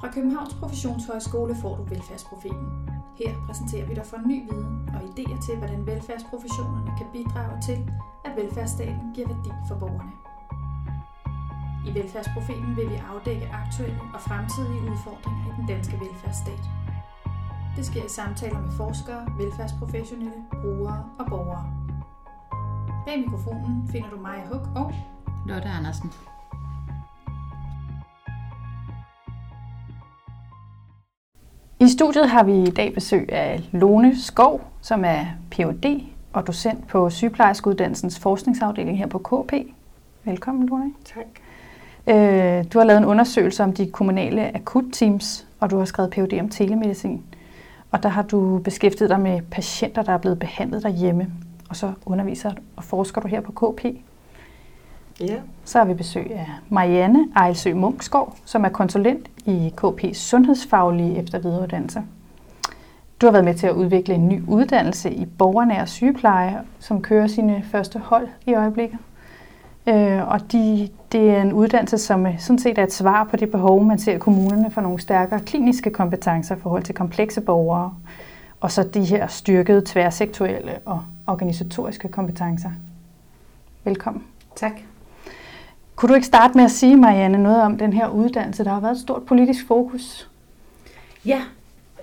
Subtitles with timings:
[0.00, 2.90] Fra Københavns Professionshøjskole får du Velfærdsprofilen.
[3.18, 7.78] Her præsenterer vi dig for ny viden og idéer til, hvordan velfærdsprofessionerne kan bidrage til,
[8.24, 10.12] at velfærdsstaten giver værdi for borgerne.
[11.86, 16.64] I Velfærdsprofilen vil vi afdække aktuelle og fremtidige udfordringer i den danske velfærdsstat.
[17.76, 21.64] Det sker i samtaler med forskere, velfærdsprofessionelle, brugere og borgere.
[23.06, 24.94] Bag mikrofonen finder du Maja Huk og
[25.46, 26.12] Lotte Andersen.
[31.80, 36.02] I studiet har vi i dag besøg af Lone Skov, som er Ph.D.
[36.32, 39.52] og docent på sygeplejerskeuddannelsens forskningsafdeling her på KP.
[40.24, 40.92] Velkommen, Lone.
[41.04, 41.26] Tak.
[42.06, 46.40] Øh, du har lavet en undersøgelse om de kommunale akutteams, og du har skrevet Ph.D.
[46.40, 47.22] om telemedicin.
[47.90, 51.32] Og der har du beskæftiget dig med patienter, der er blevet behandlet derhjemme.
[51.68, 53.84] Og så underviser og forsker du her på KP.
[55.20, 61.16] Ja, Så har vi besøg af Marianne Ejlsø Munkskov, som er konsulent i KP's sundhedsfaglige
[61.16, 62.02] eftervidereuddannelse.
[63.20, 67.26] Du har været med til at udvikle en ny uddannelse i borgernær sygepleje, som kører
[67.26, 68.98] sine første hold i øjeblikket.
[69.86, 73.36] Øh, og de, det er en uddannelse, som øh, sådan set er et svar på
[73.36, 77.40] det behov, man ser i kommunerne for nogle stærkere kliniske kompetencer i forhold til komplekse
[77.40, 77.94] borgere,
[78.60, 82.70] og så de her styrkede tværsektorielle og organisatoriske kompetencer.
[83.84, 84.24] Velkommen.
[84.56, 84.72] Tak.
[85.98, 88.64] Kunne du ikke starte med at sige, Marianne, noget om den her uddannelse?
[88.64, 90.28] Der har været et stort politisk fokus.
[91.24, 91.42] Ja,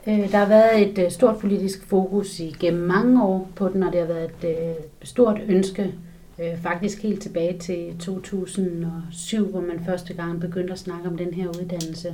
[0.08, 3.92] øh, der har været et øh, stort politisk fokus igennem mange år på den, og
[3.92, 5.94] det har været et øh, stort ønske,
[6.40, 11.34] øh, faktisk helt tilbage til 2007, hvor man første gang begyndte at snakke om den
[11.34, 12.14] her uddannelse.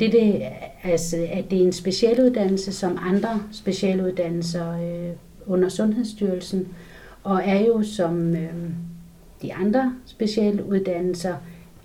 [0.00, 0.42] Det, det,
[0.82, 5.10] altså, at det er en specialuddannelse som andre specialuddannelser øh,
[5.46, 6.68] under Sundhedsstyrelsen,
[7.24, 8.54] og er jo som øh,
[9.42, 11.34] de andre specialuddannelser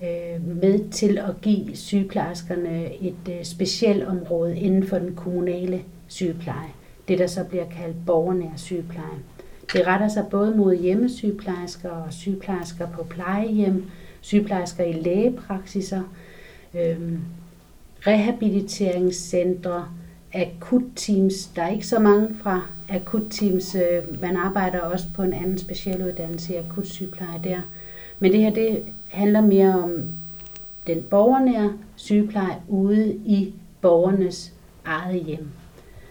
[0.03, 6.69] øh, med til at give sygeplejerskerne et øh, specielt område inden for den kommunale sygepleje.
[7.07, 9.17] Det, der så bliver kaldt borgernær sygepleje.
[9.73, 13.85] Det retter sig både mod hjemmesygeplejersker og sygeplejersker på plejehjem,
[14.21, 16.01] sygeplejersker i lægepraksiser,
[16.73, 17.19] øh,
[18.07, 19.87] rehabiliteringscentre,
[20.33, 21.47] akutteams.
[21.55, 23.75] Der er ikke så mange fra akutteams.
[23.75, 27.57] øh, Man arbejder også på en anden specialuddannelse i akutsygepleje der.
[28.19, 29.91] Men det her, det handler mere om
[30.87, 34.51] den borgernære sygepleje ude i borgernes
[34.85, 35.47] eget hjem.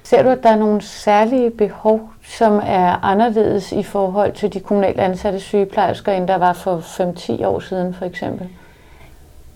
[0.02, 4.60] Ser du, at der er nogle særlige behov, som er anderledes i forhold til de
[4.60, 8.48] kommunalt ansatte sygeplejersker, end der var for 5-10 år siden for eksempel?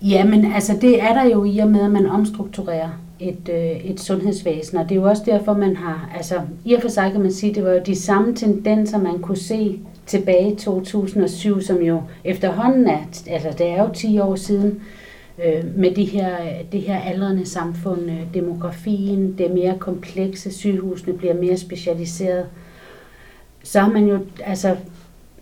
[0.03, 2.89] Jamen, altså det er der jo i og med, at man omstrukturerer
[3.21, 6.83] et, øh, et sundhedsvæsen, og det er jo også derfor, man har, altså i og
[6.83, 10.53] for sig kan man sige, det var jo de samme tendenser, man kunne se tilbage
[10.53, 14.81] i 2007, som jo efterhånden er, altså det er jo 10 år siden,
[15.45, 16.37] øh, med de her,
[16.73, 22.47] det her aldrende samfund, øh, demografien, det mere komplekse, sygehusene bliver mere specialiseret,
[23.63, 24.77] så har man jo, altså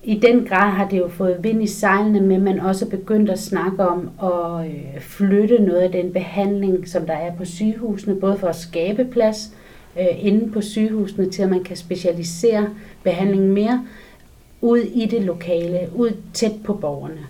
[0.08, 3.38] i den grad har det jo fået vind i sejlene, men man også begyndt at
[3.38, 8.38] snakke om at øh, flytte noget af den behandling, som der er på sygehusene, både
[8.38, 9.52] for at skabe plads
[10.00, 12.68] øh, inde på sygehusene, til at man kan specialisere
[13.02, 13.84] behandlingen mere
[14.60, 17.26] ud i det lokale, ud tæt på borgerne.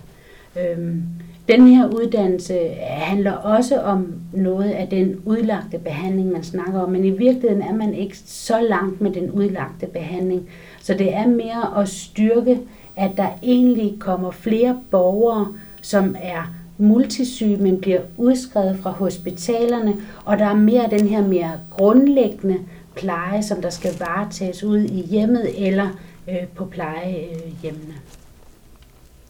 [0.59, 1.03] Øhm,
[1.49, 6.89] den her uddannelse øh, handler også om noget af den udlagte behandling, man snakker om,
[6.89, 10.49] men i virkeligheden er man ikke så langt med den udlagte behandling.
[10.81, 12.59] Så det er mere at styrke,
[12.95, 15.47] at der egentlig kommer flere borgere,
[15.81, 19.95] som er multisyge, men bliver udskrevet fra hospitalerne,
[20.25, 22.57] og der er mere af den her mere grundlæggende
[22.95, 25.87] pleje, som der skal varetages ud i hjemmet eller
[26.29, 27.93] øh, på plejehjemmene.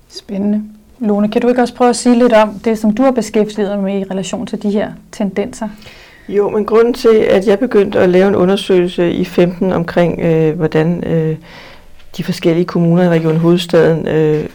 [0.07, 0.78] Spændende.
[0.99, 3.69] Lone, kan du ikke også prøve at sige lidt om det, som du har beskæftiget
[3.69, 5.69] dig med i relation til de her tendenser?
[6.29, 10.55] Jo, men grunden til, at jeg begyndte at lave en undersøgelse i 15 omkring, øh,
[10.55, 11.37] hvordan øh,
[12.17, 14.45] de forskellige kommuner i Region Hovedstaden, øh,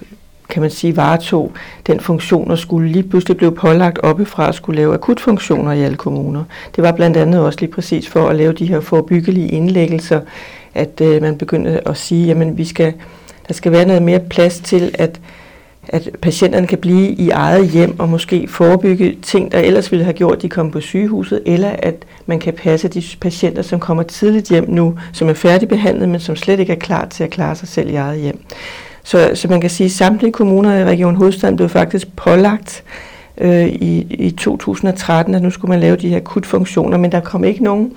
[0.49, 1.53] kan man sige, varetog
[1.87, 5.97] den funktion og skulle lige pludselig blive pålagt oppefra at skulle lave akutfunktioner i alle
[5.97, 6.45] kommuner.
[6.77, 10.21] Det var blandt andet også lige præcis for at lave de her forebyggelige indlæggelser,
[10.75, 12.93] at øh, man begyndte at sige, jamen vi skal,
[13.49, 15.21] der skal være noget mere plads til, at
[15.89, 20.15] at patienterne kan blive i eget hjem og måske forebygge ting, der ellers ville have
[20.15, 21.95] gjort, at de kom på sygehuset, eller at
[22.27, 26.37] man kan passe de patienter, som kommer tidligt hjem nu, som er færdigbehandlet, men som
[26.37, 28.41] slet ikke er klar til at klare sig selv i eget hjem.
[29.03, 32.85] Så, så man kan sige, at samtlige kommuner i Region Hovedstaden blev faktisk pålagt
[33.39, 37.45] øh, i, i 2013, at nu skulle man lave de her akutfunktioner, men der kom
[37.45, 37.93] ikke nogen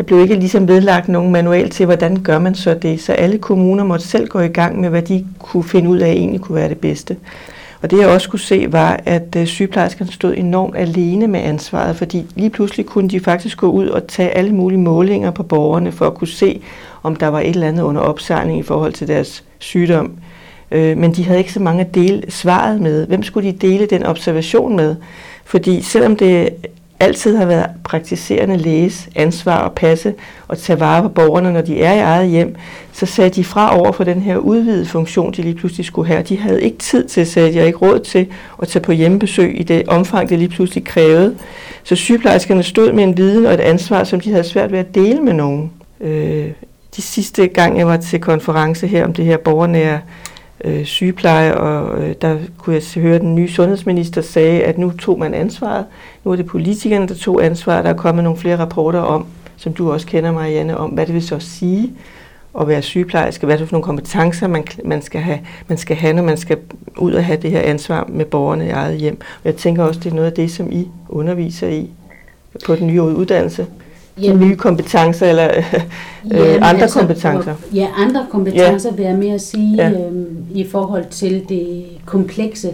[0.00, 3.00] der blev ikke ligesom vedlagt nogen manual til, hvordan gør man så det.
[3.00, 6.10] Så alle kommuner måtte selv gå i gang med, hvad de kunne finde ud af
[6.10, 7.16] egentlig kunne være det bedste.
[7.82, 11.96] Og det jeg også kunne se var, at øh, sygeplejerskerne stod enormt alene med ansvaret,
[11.96, 15.92] fordi lige pludselig kunne de faktisk gå ud og tage alle mulige målinger på borgerne
[15.92, 16.60] for at kunne se,
[17.02, 20.12] om der var et eller andet under opsejling i forhold til deres sygdom.
[20.70, 23.06] Øh, men de havde ikke så mange at dele svaret med.
[23.06, 24.96] Hvem skulle de dele den observation med?
[25.44, 26.48] Fordi selvom det
[27.00, 30.14] altid har været praktiserende læges ansvar at passe
[30.48, 32.56] og tage vare på borgerne, når de er i eget hjem,
[32.92, 36.22] så sagde de fra over for den her udvidede funktion, de lige pludselig skulle have.
[36.22, 38.26] De havde ikke tid til, sagde de, og ikke råd til
[38.62, 41.36] at tage på hjemmebesøg i det omfang, det lige pludselig krævede.
[41.84, 44.94] Så sygeplejerskerne stod med en viden og et ansvar, som de havde svært ved at
[44.94, 45.72] dele med nogen.
[46.00, 46.50] Øh,
[46.96, 50.00] de sidste gang, jeg var til konference her om det her borgernære
[50.64, 54.90] øh, sygepleje, og øh, der kunne jeg høre, at den nye sundhedsminister sagde, at nu
[54.90, 55.84] tog man ansvaret.
[56.24, 57.84] Nu er det politikerne, der tog ansvaret.
[57.84, 59.26] Der er kommet nogle flere rapporter om,
[59.56, 61.92] som du også kender, Marianne, om, hvad det vil så sige
[62.60, 65.96] at være sygeplejerske, hvad det er for nogle kompetencer, man, man, skal have, man skal
[65.96, 66.58] have, når man skal
[66.96, 69.18] ud og have det her ansvar med borgerne i eget hjem.
[69.20, 71.90] Og jeg tænker også, det er noget af det, som I underviser i
[72.66, 73.66] på den nye uddannelse.
[74.22, 75.62] Jamen, nye kompetencer eller øh,
[76.30, 77.54] jamen, andre altså, kompetencer?
[77.74, 78.96] Ja, andre kompetencer ja.
[78.96, 79.90] vil jeg mere sige ja.
[79.90, 82.70] øhm, i forhold til det komplekse.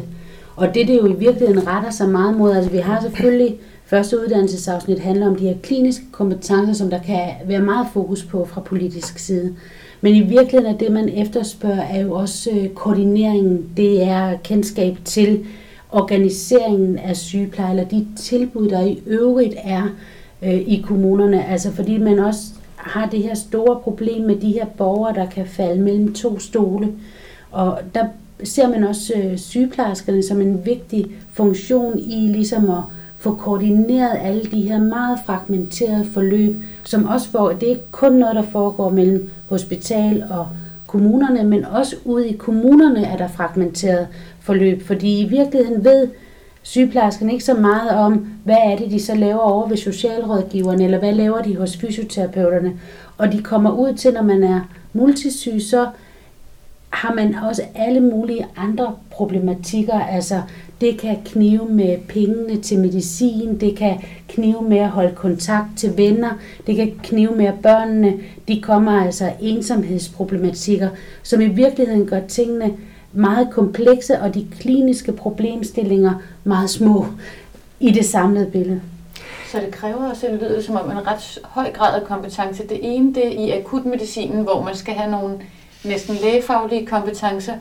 [0.57, 3.55] Og det, det jo i virkeligheden retter sig meget mod, altså vi har selvfølgelig
[3.87, 8.45] første uddannelsesafsnit handler om de her kliniske kompetencer, som der kan være meget fokus på
[8.45, 9.55] fra politisk side.
[10.01, 13.67] Men i virkeligheden er det, man efterspørger, er jo også øh, koordineringen.
[13.77, 15.45] Det er kendskab til
[15.91, 19.83] organiseringen af sygepleje, eller de tilbud, der i øvrigt er
[20.43, 21.47] øh, i kommunerne.
[21.47, 22.43] Altså fordi man også
[22.77, 26.89] har det her store problem med de her borgere, der kan falde mellem to stole.
[27.51, 28.05] Og der
[28.45, 32.83] ser man også øh, sygeplejerskerne som en vigtig funktion i ligesom at
[33.19, 38.13] få koordineret alle de her meget fragmenterede forløb, som også får, det er ikke kun
[38.13, 40.49] noget, der foregår mellem hospital og
[40.87, 44.09] kommunerne, men også ude i kommunerne er der fragmenteret
[44.41, 46.09] forløb, fordi i virkeligheden ved
[46.67, 50.99] sygeplejerskerne ikke så meget om, hvad er det, de så laver over ved socialrådgiverne, eller
[50.99, 52.73] hvad laver de hos fysioterapeuterne.
[53.19, 54.61] Og de kommer ud til, når man er
[54.93, 55.89] multisyg, så
[56.91, 60.01] har man også alle mulige andre problematikker.
[60.01, 60.43] Altså,
[60.81, 63.97] det kan knive med pengene til medicin, det kan
[64.29, 66.31] knive med at holde kontakt til venner,
[66.67, 68.15] det kan knive med, at børnene
[68.49, 70.89] de kommer altså ensomhedsproblematikker,
[71.23, 72.73] som i virkeligheden gør tingene
[73.13, 76.15] meget komplekse, og de kliniske problemstillinger
[76.45, 77.07] meget små
[77.81, 78.81] i det samlede billede.
[79.53, 82.63] Så det kræver også, det lyder som om en ret høj grad af kompetence.
[82.67, 85.35] Det ene det er i akutmedicinen, hvor man skal have nogle
[85.85, 87.53] næsten lægefaglige kompetencer,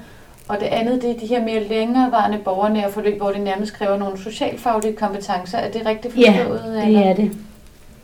[0.48, 3.98] og det andet det er de her mere længerevarende borgernære forløb, hvor det nærmest kræver
[3.98, 5.58] nogle socialfaglige kompetencer.
[5.58, 6.62] Er det rigtigt forstået?
[6.66, 7.02] Ja, det eller?
[7.02, 7.32] er det.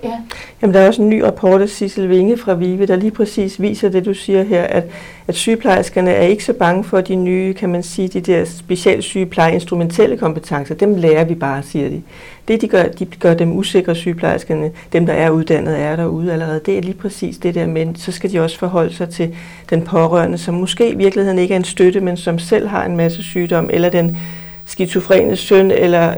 [0.03, 0.19] Ja.
[0.61, 3.61] Jamen, der er også en ny rapport af Sissel Vinge fra VIVE, der lige præcis
[3.61, 4.83] viser det, du siger her, at,
[5.27, 9.53] at sygeplejerskerne er ikke så bange for de nye, kan man sige, de der specialsygepleje
[9.53, 10.75] instrumentelle kompetencer.
[10.75, 12.01] Dem lærer vi bare, siger de.
[12.47, 16.61] Det, de gør, de gør dem usikre sygeplejerskerne, dem der er uddannet, er derude allerede.
[16.65, 19.35] Det er lige præcis det der, men så skal de også forholde sig til
[19.69, 22.97] den pårørende, som måske i virkeligheden ikke er en støtte, men som selv har en
[22.97, 24.17] masse sygdom, eller den
[24.65, 26.13] skizofrene søn, eller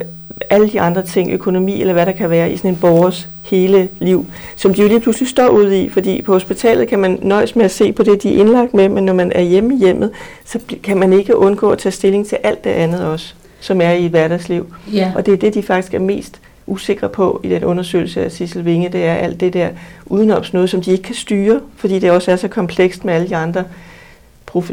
[0.50, 3.90] alle de andre ting, økonomi eller hvad der kan være i sådan en borgers hele
[4.00, 4.26] liv,
[4.56, 7.66] som de jo lige pludselig står ude i, fordi på hospitalet kan man nøjes med
[7.66, 10.12] at se på det, de er indlagt med, men når man er hjemme i hjemmet,
[10.46, 13.92] så kan man ikke undgå at tage stilling til alt det andet også, som er
[13.92, 14.74] i et hverdagsliv.
[14.94, 15.12] Ja.
[15.16, 18.66] Og det er det, de faktisk er mest usikre på i den undersøgelse af Sissel
[18.66, 19.70] Vinge, det er alt det der
[20.06, 23.30] udenoms noget, som de ikke kan styre, fordi det også er så komplekst med alle
[23.30, 23.64] de andre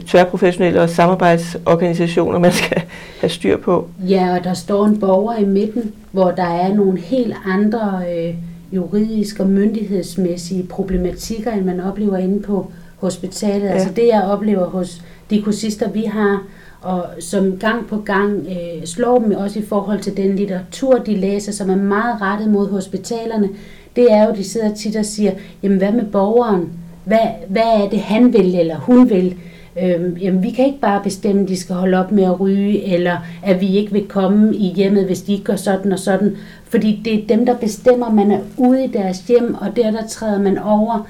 [0.07, 2.83] tværprofessionelle og samarbejdsorganisationer, man skal
[3.21, 3.89] have styr på.
[4.09, 8.35] Ja, og der står en borger i midten, hvor der er nogle helt andre øh,
[8.73, 13.67] juridiske og myndighedsmæssige problematikker, end man oplever inde på hospitalet.
[13.67, 13.73] Ja.
[13.73, 16.43] Altså det, jeg oplever hos de kursister, vi har,
[16.81, 21.17] og som gang på gang øh, slår dem også i forhold til den litteratur, de
[21.17, 23.49] læser, som er meget rettet mod hospitalerne,
[23.97, 26.69] det er jo, de sidder tit og siger, jamen hvad med borgeren?
[27.05, 29.37] Hvad, hvad er det, han vil eller hun vil?
[29.83, 32.85] Øh, jamen vi kan ikke bare bestemme, at de skal holde op med at ryge,
[32.85, 36.37] eller at vi ikke vil komme i hjemmet, hvis de ikke gør sådan og sådan.
[36.65, 40.07] Fordi det er dem, der bestemmer, man er ude i deres hjem, og der, der
[40.07, 41.09] træder man over.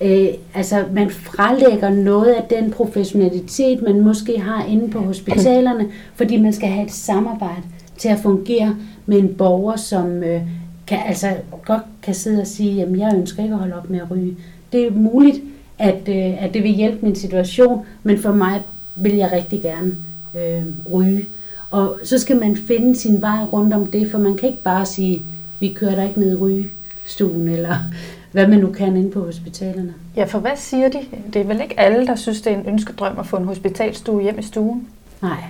[0.00, 5.86] Øh, altså man frelægger noget af den professionalitet, man måske har inde på hospitalerne,
[6.18, 7.62] fordi man skal have et samarbejde
[7.98, 8.76] til at fungere
[9.06, 10.40] med en borger, som øh,
[10.86, 11.28] kan, altså,
[11.64, 14.36] godt kan sidde og sige, jamen jeg ønsker ikke at holde op med at ryge.
[14.72, 15.40] Det er muligt,
[15.80, 18.62] at, øh, at det vil hjælpe min situation, men for mig
[18.96, 19.96] vil jeg rigtig gerne
[20.34, 21.26] øh, ryge.
[21.70, 24.86] Og så skal man finde sin vej rundt om det, for man kan ikke bare
[24.86, 25.22] sige,
[25.60, 27.76] vi kører der ikke ned i rygestuen, eller
[28.32, 29.94] hvad man nu kan inde på hospitalerne.
[30.16, 30.98] Ja, for hvad siger de?
[31.32, 34.22] Det er vel ikke alle, der synes, det er en ønskedrøm at få en hospitalstue
[34.22, 34.88] hjem i stuen?
[35.22, 35.44] Nej.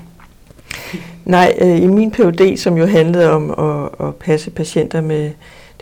[1.24, 5.30] Nej, øh, i min PhD, som jo handlede om at, at passe patienter med,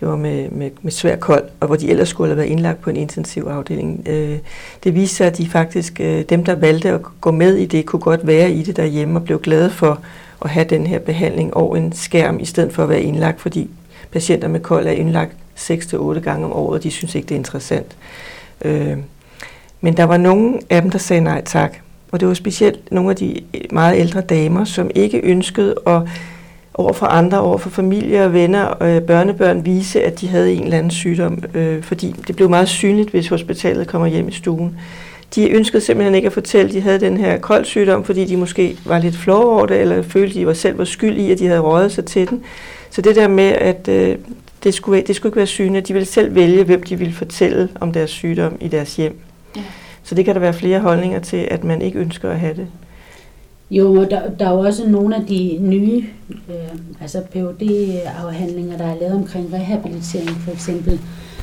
[0.00, 2.80] det var med, med, med svær kold, og hvor de ellers skulle have været indlagt
[2.80, 4.08] på en intensiv afdeling.
[4.08, 4.38] Øh,
[4.84, 7.86] det viste sig, at de faktisk, øh, dem der valgte at gå med i det,
[7.86, 10.00] kunne godt være i det derhjemme og blev glade for
[10.42, 13.70] at have den her behandling over en skærm, i stedet for at være indlagt, fordi
[14.12, 17.38] patienter med kold er indlagt 6-8 gange om året, og de synes ikke, det er
[17.38, 17.96] interessant.
[18.64, 18.96] Øh,
[19.80, 21.76] men der var nogen af dem, der sagde nej tak.
[22.12, 23.40] Og det var specielt nogle af de
[23.70, 26.02] meget ældre damer, som ikke ønskede at
[26.78, 30.52] over for andre, over for familie og venner og øh, børnebørn vise, at de havde
[30.52, 34.32] en eller anden sygdom, øh, fordi det blev meget synligt, hvis hospitalet kommer hjem i
[34.32, 34.78] stuen.
[35.34, 38.36] De ønskede simpelthen ikke at fortælle, at de havde den her kold sygdom, fordi de
[38.36, 41.32] måske var lidt flove over det, eller følte, at de var selv var skyld i,
[41.32, 42.42] at de havde røget sig til den.
[42.90, 44.16] Så det der med, at øh,
[44.64, 47.68] det, skulle, det skulle ikke være synligt, de ville selv vælge, hvem de ville fortælle
[47.80, 49.18] om deres sygdom i deres hjem.
[49.56, 49.60] Ja.
[50.02, 52.66] Så det kan der være flere holdninger til, at man ikke ønsker at have det.
[53.70, 57.62] Jo, der, der er jo også nogle af de nye øh, altså phd
[58.24, 61.00] afhandlinger der er lavet omkring rehabilitering for eksempel,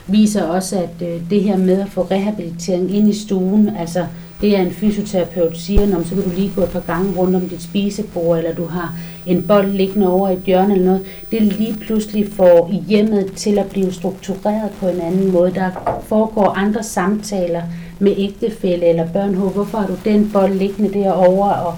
[0.08, 4.06] viser også, at øh, det her med at få rehabilitering ind i stuen, altså
[4.42, 7.50] det er en fysioterapeut siger, så kan du lige gå et par gange rundt om
[7.50, 11.02] dit spisebord, eller du har en bold liggende over i hjørne eller noget,
[11.32, 15.52] det lige pludselig får hjemmet til at blive struktureret på en anden måde.
[15.54, 17.62] Der foregår andre samtaler
[18.00, 19.34] med ægtefælle eller børn.
[19.34, 21.56] Hvorfor har du den bold liggende derovre?
[21.56, 21.74] Og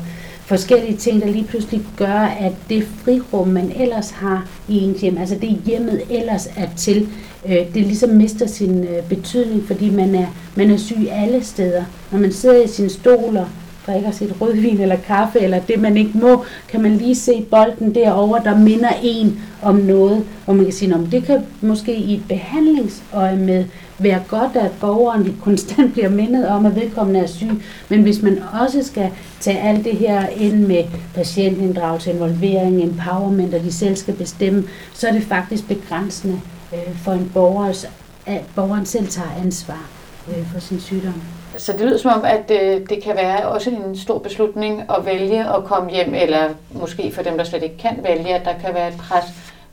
[0.47, 5.17] forskellige ting, der lige pludselig gør, at det frirum, man ellers har i ens hjem,
[5.17, 7.07] altså det hjemmet ellers er til,
[7.45, 11.83] øh, det ligesom mister sin øh, betydning, fordi man er, man er syg alle steder.
[12.11, 13.47] Når man sidder i sin stol og
[13.87, 17.95] drikker sit rødvin eller kaffe, eller det man ikke må, kan man lige se bolden
[17.95, 22.13] derovre, der minder en om noget, hvor man kan sige, om det kan måske i
[22.13, 23.65] et behandlingsøje med
[23.99, 27.51] være godt, at borgeren konstant bliver mindet om, at vedkommende er syg.
[27.89, 30.83] Men hvis man også skal tage alt det her ind med
[31.15, 34.63] patientinddragelse, involvering, empowerment, og de selv skal bestemme,
[34.93, 36.41] så er det faktisk begrænsende
[36.73, 37.85] øh, for en borgers,
[38.25, 39.89] at borgeren selv tager ansvar
[40.29, 41.21] øh, for sin sygdom.
[41.57, 45.05] Så det lyder som om, at øh, det kan være også en stor beslutning at
[45.05, 48.53] vælge at komme hjem, eller måske for dem, der slet ikke kan vælge, at der
[48.65, 49.23] kan være et pres.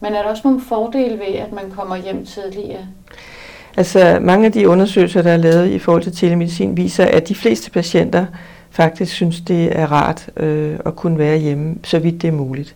[0.01, 2.87] Men er der også nogle fordele ved, at man kommer hjem tidligere?
[3.77, 7.35] Altså mange af de undersøgelser, der er lavet i forhold til telemedicin, viser, at de
[7.35, 8.27] fleste patienter
[8.71, 12.75] faktisk synes, det er rart øh, at kunne være hjemme, så vidt det er muligt.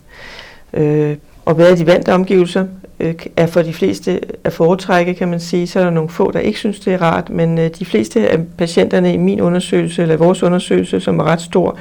[0.72, 2.66] Øh, og være i de vante omgivelser
[3.00, 5.66] øh, er for de fleste at foretrække, kan man sige.
[5.66, 8.28] Så er der nogle få, der ikke synes, det er rart, men øh, de fleste
[8.28, 11.76] af patienterne i min undersøgelse, eller vores undersøgelse, som var ret stor,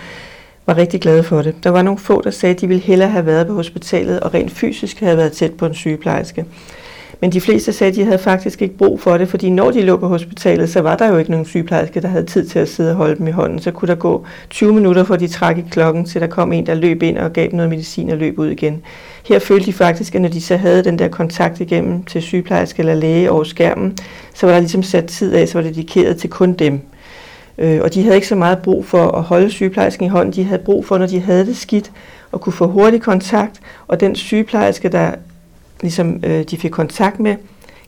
[0.65, 1.55] var rigtig glade for det.
[1.63, 4.33] Der var nogle få, der sagde, at de ville hellere have været på hospitalet og
[4.33, 6.45] rent fysisk have været tæt på en sygeplejerske.
[7.19, 9.81] Men de fleste sagde, at de havde faktisk ikke brug for det, fordi når de
[9.81, 12.69] lå på hospitalet, så var der jo ikke nogen sygeplejerske, der havde tid til at
[12.69, 13.59] sidde og holde dem i hånden.
[13.59, 16.65] Så kunne der gå 20 minutter, for de trak i klokken, til der kom en,
[16.65, 18.81] der løb ind og gav dem noget medicin og løb ud igen.
[19.27, 22.79] Her følte de faktisk, at når de så havde den der kontakt igennem til sygeplejerske
[22.79, 23.97] eller læge over skærmen,
[24.33, 26.81] så var der ligesom sat tid af, så var det dedikeret til kun dem.
[27.57, 30.33] Øh, og de havde ikke så meget brug for at holde sygeplejersken i hånden.
[30.33, 31.91] De havde brug for, når de havde det skidt,
[32.33, 35.11] at kunne få hurtig kontakt, og den sygeplejerske, der
[35.81, 37.35] ligesom øh, de fik kontakt med,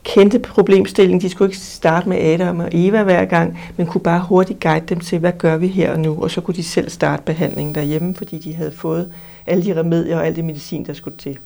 [0.04, 1.20] kendte problemstillingen.
[1.20, 4.86] De skulle ikke starte med Adam og Eva hver gang, men kunne bare hurtigt guide
[4.86, 7.74] dem til, hvad gør vi her og nu, og så kunne de selv starte behandlingen
[7.74, 9.12] derhjemme, fordi de havde fået
[9.46, 11.38] alle de remedier og al det medicin, der skulle til.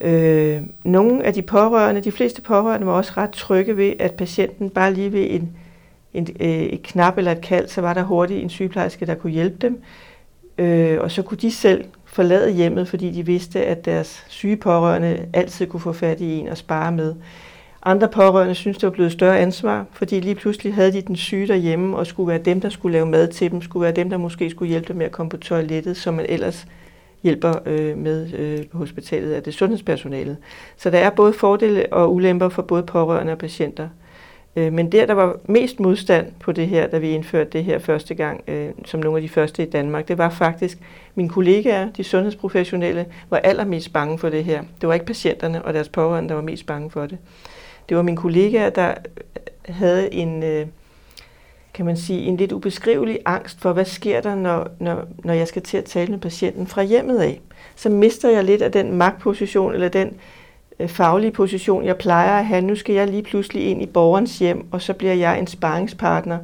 [0.00, 4.70] Øh, nogle af de pårørende, de fleste pårørende var også ret trygge ved, at patienten
[4.70, 5.50] bare lige ved en,
[6.14, 9.32] en, øh, et knap eller et kald, så var der hurtigt en sygeplejerske, der kunne
[9.32, 9.80] hjælpe dem.
[10.58, 15.26] Øh, og så kunne de selv forlade hjemmet, fordi de vidste, at deres syge pårørende
[15.32, 17.14] altid kunne få fat i en og spare med.
[17.82, 21.46] Andre pårørende synes, det var blevet større ansvar, fordi lige pludselig havde de den syge
[21.46, 24.16] derhjemme, og skulle være dem, der skulle lave mad til dem, skulle være dem, der
[24.16, 26.66] måske skulle hjælpe dem med at komme på toilettet, som man ellers
[27.22, 30.36] hjælper øh, med øh, på hospitalet af det sundhedspersonalet.
[30.76, 33.88] Så der er både fordele og ulemper for både pårørende og patienter.
[34.56, 37.78] Øh, men der, der var mest modstand på det her, da vi indførte det her
[37.78, 40.78] første gang, øh, som nogle af de første i Danmark, det var faktisk
[41.14, 44.62] mine kollegaer, de sundhedsprofessionelle, var allermest bange for det her.
[44.80, 47.18] Det var ikke patienterne og deres pårørende, der var mest bange for det.
[47.88, 48.94] Det var mine kollegaer, der
[49.64, 50.66] havde en, øh,
[51.74, 55.48] kan man sige, en lidt ubeskrivelig angst for, hvad sker der, når, når, når jeg
[55.48, 57.40] skal til at tale med patienten fra hjemmet af.
[57.76, 60.16] Så mister jeg lidt af den magtposition, eller den
[60.80, 62.60] Øh, faglige position, jeg plejer at have.
[62.60, 66.38] Nu skal jeg lige pludselig ind i borgerens hjem, og så bliver jeg en sparringspartner,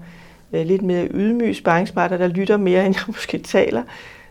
[0.53, 3.83] øh, lidt mere ydmyg sparringspartner, der lytter mere, end jeg måske taler,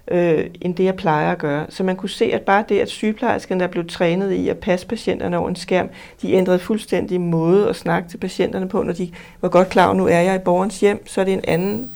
[0.07, 1.65] øh, end det jeg plejer at gøre.
[1.69, 4.87] Så man kunne se, at bare det, at sygeplejerskerne, der blev trænet i at passe
[4.87, 5.89] patienterne over en skærm,
[6.21, 10.07] de ændrede fuldstændig måde at snakke til patienterne på, når de var godt klar, nu
[10.07, 11.91] er jeg i borgerens hjem, så er det en anden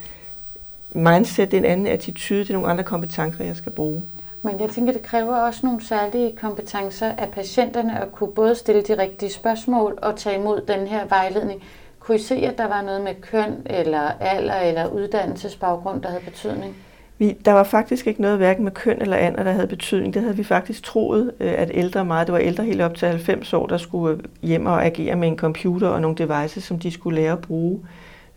[0.96, 4.02] mindset, det er en anden attitude, det er nogle andre kompetencer, jeg skal bruge.
[4.46, 8.82] Men jeg tænker, det kræver også nogle særlige kompetencer af patienterne at kunne både stille
[8.82, 11.64] de rigtige spørgsmål og tage imod den her vejledning.
[12.00, 16.24] Kunne I se, at der var noget med køn eller alder eller uddannelsesbaggrund, der havde
[16.26, 16.76] betydning?
[17.18, 20.14] Vi, der var faktisk ikke noget hverken med køn eller andet, der havde betydning.
[20.14, 23.08] Det havde vi faktisk troet, øh, at ældre meget, det var ældre helt op til
[23.08, 26.80] 90 år, der skulle øh, hjem og agere med en computer og nogle devices, som
[26.80, 27.80] de skulle lære at bruge,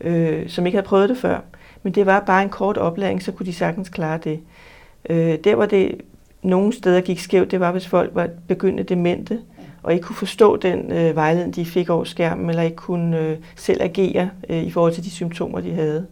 [0.01, 1.41] øh, som ikke havde prøvet det før.
[1.83, 4.41] Men det var bare en kort oplæring, så kunne de sagtens klare det.
[5.11, 6.01] Øh, der hvor det
[6.43, 9.39] nogle steder gik skævt, det var, hvis folk var begyndte demente,
[9.83, 13.37] og ikke kunne forstå den øh, vejledning, de fik over skærmen, eller ikke kunne øh,
[13.57, 16.07] selv agere øh, i forhold til de symptomer, de havde.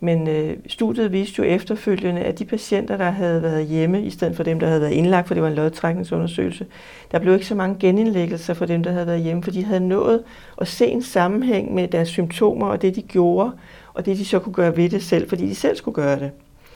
[0.00, 4.36] Men øh, studiet viste jo efterfølgende, at de patienter, der havde været hjemme, i stedet
[4.36, 6.66] for dem, der havde været indlagt, for det var en lodtrækningsundersøgelse,
[7.12, 9.88] der blev ikke så mange genindlæggelser for dem, der havde været hjemme, for de havde
[9.88, 10.22] nået
[10.58, 13.52] at se en sammenhæng med deres symptomer og det, de gjorde,
[13.94, 16.30] og det, de så kunne gøre ved det selv, fordi de selv skulle gøre det.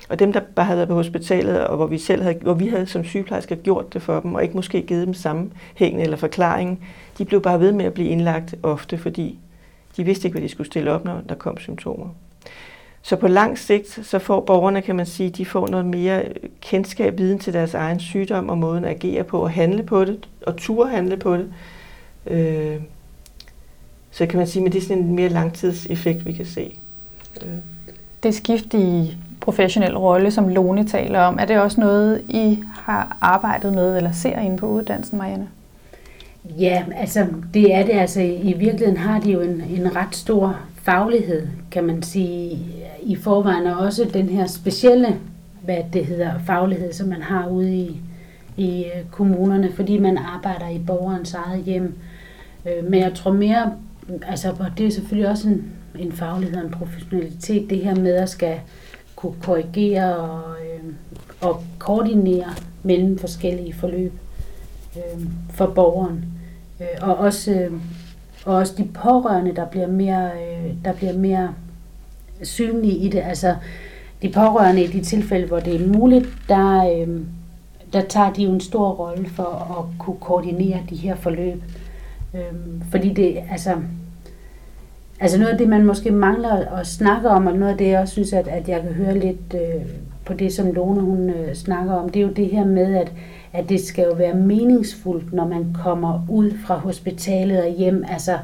[0.08, 2.68] Og dem, der bare havde været på hospitalet, og hvor vi selv havde, hvor vi
[2.68, 6.86] havde som sygeplejersker gjort det for dem, og ikke måske givet dem sammenhængende eller forklaring,
[7.18, 9.38] de blev bare ved med at blive indlagt ofte, fordi
[9.96, 12.08] de vidste ikke, hvad de skulle stille op, når der kom symptomer.
[13.02, 16.24] Så på lang sigt, så får borgerne, kan man sige, de får noget mere
[16.60, 20.28] kendskab, viden til deres egen sygdom og måden at agere på og handle på det,
[20.46, 21.52] og turde handle på det.
[22.26, 22.80] Øh,
[24.10, 26.78] så kan man sige, at det er sådan en mere langtidseffekt, vi kan se.
[27.42, 27.48] Øh.
[28.22, 33.16] Det skift i professionel rolle, som Lone taler om, er det også noget, I har
[33.20, 35.48] arbejdet med eller ser inde på uddannelsen, Marianne?
[36.58, 37.92] Ja, altså det er det.
[37.92, 42.58] Altså i virkeligheden har de jo en, en ret stor faglighed, kan man sige,
[43.02, 45.16] i forvejen, og også den her specielle,
[45.64, 48.00] hvad det hedder, faglighed, som man har ude i,
[48.56, 51.94] i øh, kommunerne, fordi man arbejder i borgerens eget hjem.
[52.66, 53.72] Øh, men jeg tror mere,
[54.26, 55.64] altså det er selvfølgelig også en,
[55.98, 58.56] en faglighed og en professionalitet, det her med at skal
[59.22, 60.94] kunne korrigere og, øh,
[61.40, 64.12] og koordinere mellem forskellige forløb
[64.96, 66.24] øh, for borgeren.
[66.80, 67.72] Øh, og også øh,
[68.44, 71.54] og også de pårørende, der bliver mere, øh, der bliver mere
[72.42, 73.20] synlige i det.
[73.20, 73.56] Altså,
[74.22, 77.20] de pårørende i de tilfælde, hvor det er muligt, der, øh,
[77.92, 81.62] der tager de jo en stor rolle for at kunne koordinere de her forløb.
[82.34, 82.40] Øh,
[82.90, 83.76] fordi det, altså,
[85.22, 88.00] altså noget af det, man måske mangler at snakke om, og noget af det, jeg
[88.00, 89.82] også synes, at, at jeg kan høre lidt øh,
[90.24, 93.12] på det, som Lone hun øh, snakker om, det er jo det her med, at
[93.52, 98.04] at det skal jo være meningsfuldt, når man kommer ud fra hospitalet og hjem.
[98.08, 98.38] Altså,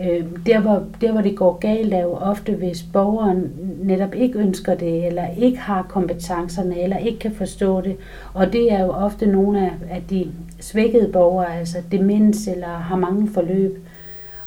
[0.00, 4.38] øh, der, hvor, der, hvor det går galt, er jo ofte, hvis borgeren netop ikke
[4.38, 7.96] ønsker det, eller ikke har kompetencerne, eller ikke kan forstå det.
[8.34, 12.96] Og det er jo ofte nogle af, af de svækkede borgere, altså demens eller har
[12.96, 13.78] mange forløb.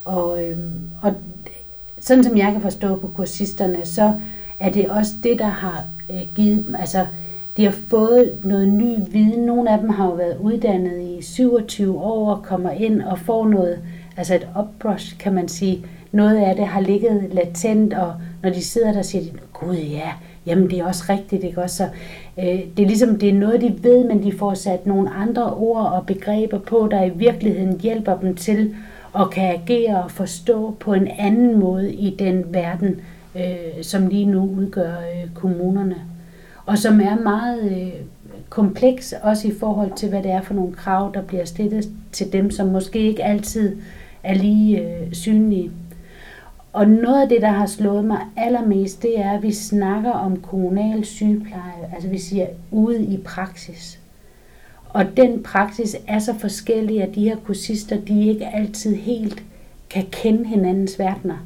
[0.06, 0.58] Og, øh,
[1.01, 1.13] og
[2.08, 4.13] sådan som jeg kan forstå på kursisterne, så
[4.60, 7.06] er det også det, der har øh, givet, altså
[7.58, 9.39] de har fået noget ny viden.
[9.39, 13.48] Nogle af dem har jo været uddannet i 27 år og kommer ind og får
[13.48, 13.80] noget,
[14.17, 15.86] altså et upbrush, kan man sige.
[16.12, 20.12] Noget af det har ligget latent, og når de sidder der, siger de, gud ja,
[20.46, 21.78] jamen det er også rigtigt, ikke også?
[21.78, 21.84] Så,
[22.39, 25.54] øh, det er ligesom, det er noget, de ved, men de får sat nogle andre
[25.54, 28.76] ord og begreber på, der i virkeligheden hjælper dem til
[29.17, 33.01] og kan agere og forstå på en anden måde i den verden,
[33.36, 35.95] øh, som lige nu udgør øh, kommunerne
[36.67, 37.93] og som er meget øh,
[38.49, 42.34] kompleks, også i forhold til, hvad det er for nogle krav, der bliver stillet til
[42.34, 43.77] dem, som måske ikke altid
[44.23, 45.71] er lige øh, synlige.
[46.73, 50.41] Og noget af det, der har slået mig allermest, det er, at vi snakker om
[50.41, 53.99] kommunal sygepleje, altså vi siger ude i praksis.
[54.98, 59.44] Og den praksis er så forskellig, at de her kursister, de ikke altid helt
[59.90, 61.38] kan kende hinandens verdener.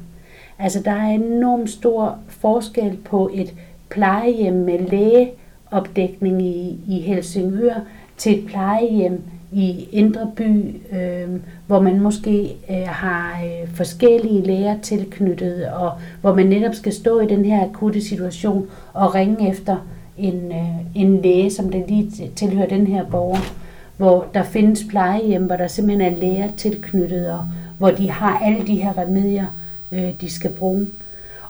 [0.58, 3.54] Altså der er enormt stor forskel på et
[3.90, 7.80] plejehjem med lægeopdækning i, i Helsingør
[8.16, 11.28] til et plejehjem i Indre By, øh,
[11.66, 17.20] hvor man måske øh, har øh, forskellige læger tilknyttet, og hvor man netop skal stå
[17.20, 19.76] i den her akutte situation og ringe efter
[20.18, 23.52] en, øh, en læge, som den lige tilhører den her borger,
[23.96, 27.44] hvor der findes plejehjem, hvor der simpelthen er læger tilknyttet, og
[27.78, 29.46] hvor de har alle de her remedier,
[29.92, 30.86] øh, de skal bruge.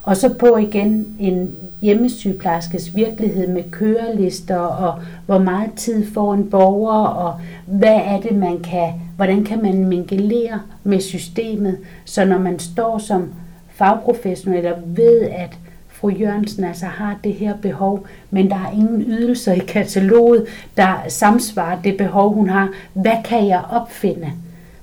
[0.03, 4.94] Og så på igen en hjemmesygeplejerskes virkelighed med kørelister og
[5.27, 7.35] hvor meget tid får en borger og
[7.66, 12.98] hvad er det man kan, hvordan kan man mingelere med systemet, så når man står
[12.98, 13.33] som
[13.68, 15.59] fagprofessionel og ved, at
[16.03, 20.95] fru Jørgensen altså har det her behov, men der er ingen ydelser i kataloget, der
[21.09, 22.69] samsvarer det behov, hun har.
[22.93, 24.33] Hvad kan jeg opfinde,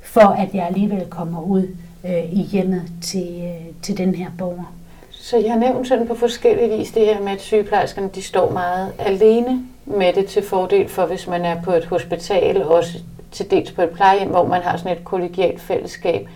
[0.02, 1.68] for at jeg alligevel kommer ud
[2.06, 4.74] øh, i hjemmet til, øh, til den her borger?
[5.12, 8.52] Så jeg har nævnt sådan på forskellige vis det her med, at sygeplejerskerne de står
[8.52, 12.98] meget alene med det til fordel for, hvis man er på et hospital, også
[13.32, 16.28] til dels på et plejehjem, hvor man har sådan et kollegialt fællesskab.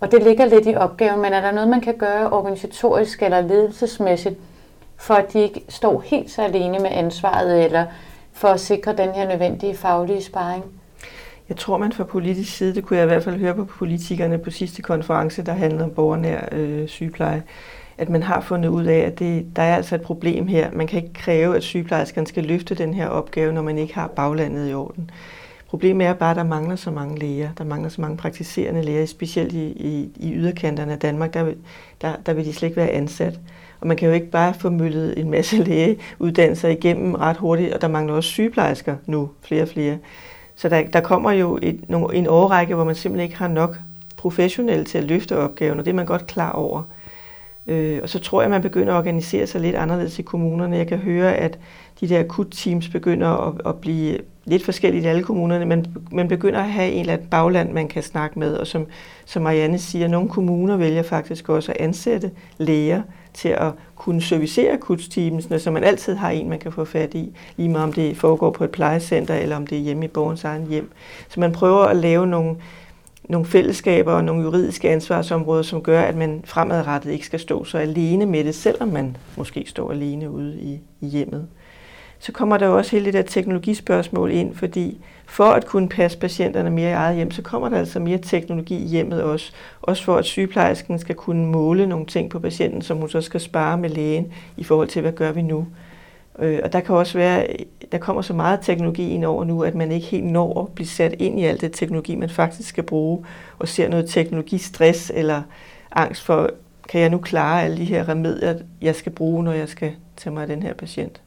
[0.00, 3.40] Og det ligger lidt i opgaven, men er der noget, man kan gøre organisatorisk eller
[3.40, 4.34] ledelsesmæssigt,
[4.96, 7.86] for at de ikke står helt så alene med ansvaret, eller
[8.32, 10.64] for at sikre den her nødvendige faglige sparring?
[11.48, 14.38] Jeg tror, man fra politisk side, det kunne jeg i hvert fald høre på politikerne
[14.38, 17.42] på sidste konference, der handlede om borgernær øh, sygepleje,
[17.98, 20.70] at man har fundet ud af, at det, der er altså et problem her.
[20.72, 24.06] Man kan ikke kræve, at sygeplejerskerne skal løfte den her opgave, når man ikke har
[24.06, 25.10] baglandet i orden.
[25.70, 27.50] Problemet er bare, at der mangler så mange læger.
[27.58, 31.34] Der mangler så mange praktiserende læger, specielt i, i, i yderkanterne af Danmark.
[31.34, 31.52] Der,
[32.00, 33.38] der, der vil de slet ikke være ansat.
[33.80, 37.80] Og man kan jo ikke bare få møllet en masse lægeuddannelser igennem ret hurtigt, og
[37.80, 39.98] der mangler også sygeplejersker nu, flere og flere.
[40.54, 41.80] Så der, der kommer jo et,
[42.12, 43.76] en årrække, hvor man simpelthen ikke har nok
[44.16, 46.82] professionelle til at løfte opgaven, og det er man godt klar over.
[47.70, 50.76] Øh, og så tror jeg, at man begynder at organisere sig lidt anderledes i kommunerne.
[50.76, 51.58] Jeg kan høre, at
[52.00, 56.60] de der akutteams begynder at, at blive lidt forskellige i alle kommunerne, men man begynder
[56.60, 58.56] at have en eller anden bagland, man kan snakke med.
[58.56, 58.86] Og som,
[59.24, 63.02] som Marianne siger, nogle kommuner vælger faktisk også at ansætte læger
[63.34, 67.36] til at kunne servicere akutteamsene, så man altid har en, man kan få fat i,
[67.56, 70.44] lige meget om det foregår på et plejecenter, eller om det er hjemme i borgens
[70.44, 70.90] egen hjem.
[71.28, 72.56] Så man prøver at lave nogle,
[73.28, 77.78] nogle fællesskaber og nogle juridiske ansvarsområder, som gør, at man fremadrettet ikke skal stå så
[77.78, 81.46] alene med det, selvom man måske står alene ude i, i hjemmet.
[82.18, 86.18] Så kommer der jo også hele det der teknologispørgsmål ind, fordi for at kunne passe
[86.18, 89.52] patienterne mere i eget hjem, så kommer der altså mere teknologi i hjemmet også.
[89.82, 93.40] Også for at sygeplejersken skal kunne måle nogle ting på patienten, som hun så skal
[93.40, 95.66] spare med lægen i forhold til, hvad gør vi nu.
[96.40, 97.46] Øh, og der kan også være,
[97.92, 100.86] der kommer så meget teknologi ind over nu, at man ikke helt når at blive
[100.86, 103.24] sat ind i alt det teknologi, man faktisk skal bruge,
[103.58, 105.42] og ser noget teknologistress eller
[105.92, 106.50] angst for,
[106.88, 110.34] kan jeg nu klare alle de her remedier, jeg skal bruge, når jeg skal tage
[110.34, 111.20] mig af den her patient.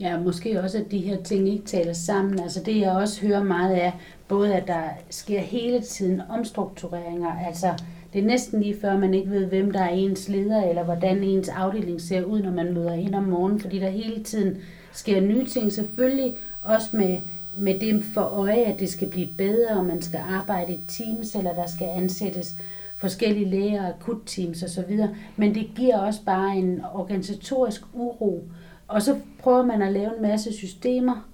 [0.00, 2.40] Ja, måske også, at de her ting ikke taler sammen.
[2.40, 3.92] Altså det, jeg også hører meget af,
[4.28, 7.72] både at der sker hele tiden omstruktureringer, altså
[8.12, 11.22] det er næsten lige før, man ikke ved, hvem der er ens leder, eller hvordan
[11.22, 14.56] ens afdeling ser ud, når man møder ind om morgenen, fordi der hele tiden
[14.92, 15.72] sker nye ting.
[15.72, 17.18] Selvfølgelig også med,
[17.56, 21.34] med det for øje, at det skal blive bedre, og man skal arbejde i teams,
[21.34, 22.56] eller der skal ansættes
[22.96, 24.98] forskellige læger, akutteams osv.
[25.36, 28.44] Men det giver også bare en organisatorisk uro.
[28.88, 31.29] Og så prøver man at lave en masse systemer,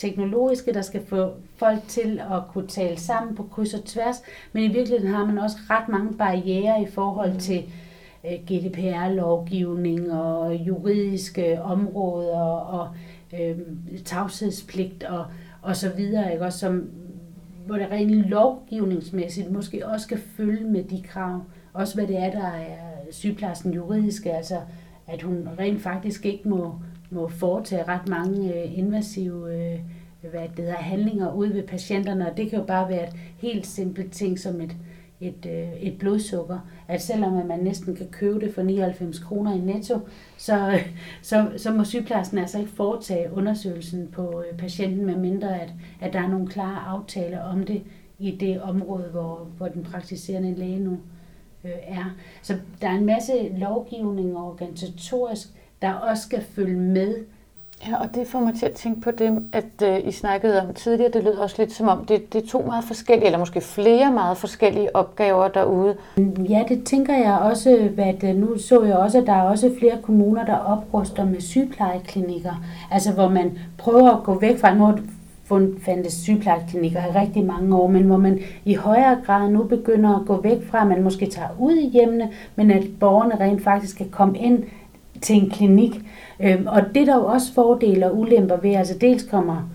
[0.00, 4.64] teknologiske, der skal få folk til at kunne tale sammen på kryds og tværs, men
[4.64, 7.38] i virkeligheden har man også ret mange barriere i forhold mm.
[7.38, 7.64] til
[8.24, 12.88] øh, GDPR-lovgivning og juridiske områder og
[13.40, 13.58] øh,
[14.04, 15.24] tavshedspligt og,
[15.62, 16.44] og så videre, ikke?
[16.44, 16.90] Også som,
[17.66, 21.42] hvor det rent lovgivningsmæssigt måske også skal følge med de krav.
[21.72, 22.76] Også hvad det er, der er
[23.10, 24.56] sygeplejersken juridiske, altså
[25.06, 26.74] at hun rent faktisk ikke må
[27.10, 29.80] må foretage ret mange øh, invasive øh,
[30.20, 33.66] hvad det hedder, handlinger ude ved patienterne, og det kan jo bare være et helt
[33.66, 34.76] simpelt ting som et,
[35.20, 39.58] et, øh, et blodsukker, at selvom man næsten kan købe det for 99 kroner i
[39.58, 39.98] netto,
[40.36, 40.80] så,
[41.22, 46.20] så, så må sygeplejersken altså ikke foretage undersøgelsen på øh, patienten, medmindre at, at der
[46.20, 47.82] er nogle klare aftaler om det
[48.18, 50.98] i det område, hvor, hvor den praktiserende læge nu
[51.64, 52.14] øh, er.
[52.42, 55.48] Så der er en masse lovgivning og organisatorisk
[55.82, 57.14] der også skal følge med.
[57.88, 60.74] Ja, og det får mig til at tænke på det, at uh, I snakkede om
[60.74, 61.10] tidligere.
[61.12, 64.12] Det lød også lidt som om, det, det er to meget forskellige, eller måske flere
[64.12, 65.96] meget forskellige opgaver derude.
[66.48, 69.70] Ja, det tænker jeg også, at øh, nu så jeg også, at der er også
[69.78, 72.64] flere kommuner, der opruster med sygeplejeklinikker.
[72.90, 74.98] Altså hvor man prøver at gå væk fra, nu
[75.84, 80.26] fandtes sygeplejeklinikker i rigtig mange år, men hvor man i højere grad nu begynder at
[80.26, 83.96] gå væk fra, at man måske tager ud i hjemmene, men at borgerne rent faktisk
[83.96, 84.64] kan komme ind
[85.22, 86.00] til en klinik.
[86.40, 88.74] Øhm, og det er der jo også fordele og ulemper ved.
[88.74, 89.70] Altså dels kommer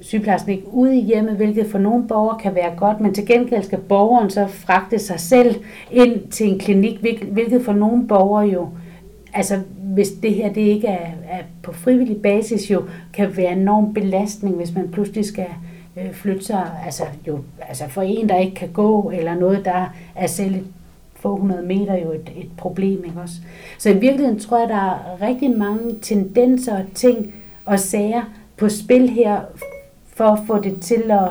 [0.00, 3.62] sygeplejersken ikke ud i hjemmet, hvilket for nogle borgere kan være godt, men til gengæld
[3.62, 5.54] skal borgeren så fragte sig selv
[5.90, 8.68] ind til en klinik, hvilket for nogle borgere jo,
[9.34, 9.58] altså
[9.94, 13.94] hvis det her det ikke er, er på frivillig basis, jo kan være en enorm
[13.94, 15.46] belastning, hvis man pludselig skal
[15.96, 19.94] øh, flytte sig, altså, jo, altså for en, der ikke kan gå, eller noget, der
[20.14, 20.64] er selv et
[21.20, 23.04] få hundrede meter jo et, et problem.
[23.06, 23.34] Ikke også?
[23.78, 28.22] Så i virkeligheden tror jeg, der er rigtig mange tendenser og ting og sager
[28.56, 29.40] på spil her,
[30.16, 31.28] for at få det til at,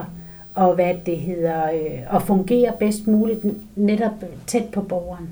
[0.56, 5.30] og hvad det hedder, øh, at fungere bedst muligt netop tæt på borgeren.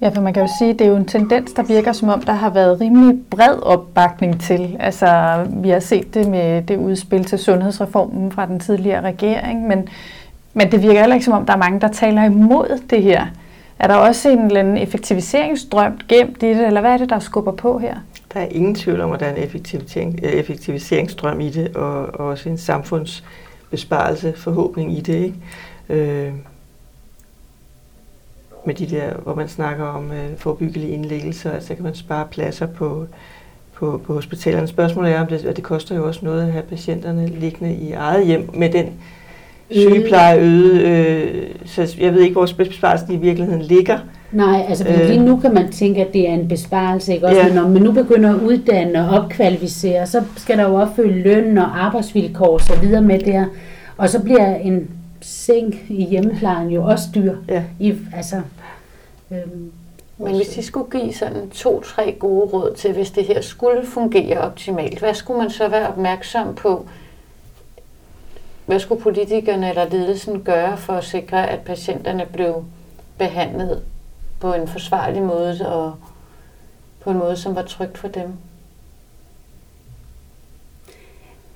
[0.00, 2.08] Ja, for man kan jo sige, at det er jo en tendens, der virker som
[2.08, 4.76] om, der har været rimelig bred opbakning til.
[4.80, 5.06] Altså,
[5.50, 9.88] vi har set det med det udspil til sundhedsreformen fra den tidligere regering, men,
[10.54, 13.26] men det virker heller ikke som om, der er mange, der taler imod det her.
[13.78, 17.18] Er der også en eller anden effektiviseringsdrøm gemt i det, eller hvad er det, der
[17.18, 17.94] skubber på her?
[18.34, 22.06] der er ingen tvivl om, at der er en øh, effektiviseringsdrøm effektiviseringsstrøm i det, og,
[22.06, 25.14] og også en samfundsbesparelse forhåbning i det.
[25.14, 25.34] Ikke?
[25.88, 26.32] Øh,
[28.66, 32.66] med de der, hvor man snakker om øh, forebyggelige indlæggelser, altså kan man spare pladser
[32.66, 33.06] på,
[33.74, 34.68] på, på hospitalerne.
[34.68, 37.92] Spørgsmålet er, om det, at det koster jo også noget at have patienterne liggende i
[37.92, 39.00] eget hjem med den
[39.70, 40.82] sygepleje øde.
[40.82, 43.98] Øh, så jeg ved ikke, hvor besparelsen i virkeligheden ligger.
[44.32, 47.26] Nej, altså øh, lige nu kan man tænke, at det er en besparelse, ikke?
[47.26, 47.54] Også, ja.
[47.54, 51.84] når man nu begynder at uddanne og opkvalificere, så skal der jo opfølge løn og
[51.84, 53.44] arbejdsvilkår og så videre med der.
[53.96, 57.34] Og så bliver en seng i hjemmeplejen jo også dyr.
[57.48, 57.62] Ja.
[57.80, 58.36] I, altså,
[59.32, 59.70] øhm,
[60.18, 64.38] men hvis de skulle give sådan to-tre gode råd til, hvis det her skulle fungere
[64.38, 66.86] optimalt, hvad skulle man så være opmærksom på?
[68.68, 72.64] Hvad skulle politikerne eller ledelsen gøre for at sikre, at patienterne blev
[73.18, 73.82] behandlet
[74.40, 75.94] på en forsvarlig måde og
[77.00, 78.32] på en måde, som var trygt for dem?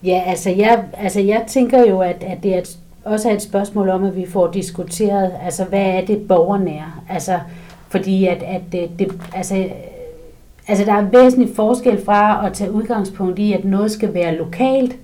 [0.02, 3.42] Ja, altså jeg, altså jeg tænker jo, at, at det er et, også er et
[3.42, 6.92] spørgsmål om, at vi får diskuteret, altså hvad er det borgernære?
[7.08, 7.40] Altså,
[7.88, 9.68] fordi at, at det, det, altså,
[10.68, 14.96] altså der er væsentlig forskel fra at tage udgangspunkt i, at noget skal være lokalt,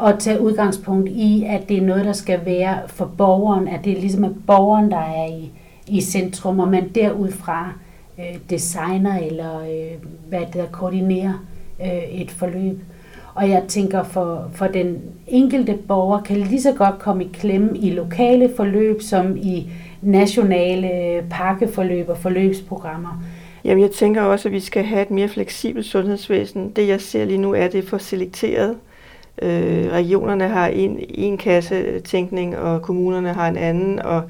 [0.00, 3.92] og tage udgangspunkt i, at det er noget, der skal være for borgeren, at det
[3.92, 5.50] er ligesom at borgeren, der er i,
[5.88, 7.72] i centrum, og man derudfra
[8.18, 11.44] øh, designer eller øh, hvad der koordinerer
[11.80, 12.80] øh, et forløb.
[13.34, 17.78] Og jeg tænker, for, for den enkelte borger kan lige så godt komme i klemme
[17.78, 19.70] i lokale forløb, som i
[20.02, 20.90] nationale
[21.30, 23.22] pakkeforløb og forløbsprogrammer.
[23.64, 26.70] Jamen, jeg tænker også, at vi skal have et mere fleksibelt sundhedsvæsen.
[26.70, 28.76] Det, jeg ser lige nu, er, at det er for selekteret.
[29.42, 34.22] Øh, regionerne har en, en kasse tænkning, og kommunerne har en anden, og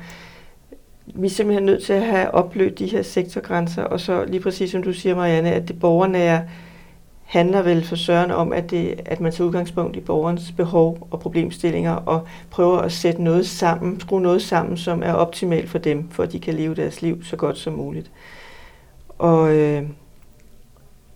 [1.15, 4.71] vi er simpelthen nødt til at have opløst de her sektorgrænser, og så lige præcis
[4.71, 6.43] som du siger, Marianne, at det borgernære
[7.25, 11.21] handler vel for søren om, at, det, at man tager udgangspunkt i borgerens behov og
[11.21, 16.11] problemstillinger og prøver at sætte noget sammen, skrue noget sammen, som er optimalt for dem,
[16.11, 18.11] for at de kan leve deres liv så godt som muligt.
[19.19, 19.83] Og, øh,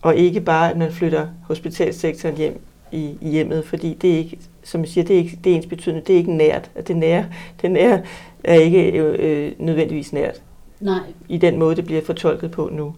[0.03, 2.61] og ikke bare, at man flytter hospitalsektoren hjem
[2.95, 5.57] i, i hjemmet, fordi det er ikke, som jeg siger, det er, ikke, det er
[5.57, 6.71] ens betydende, det er ikke nært.
[6.75, 7.27] At det nære,
[7.63, 8.01] det nære
[8.45, 10.43] er ikke øh, nødvendigvis nært.
[10.81, 10.99] Nej.
[11.29, 12.95] I den måde, det bliver fortolket på nu.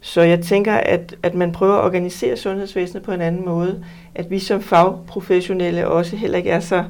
[0.00, 3.84] Så jeg tænker, at, at man prøver at organisere sundhedsvæsenet på en anden måde.
[4.14, 6.84] At vi som fagprofessionelle også heller ikke er så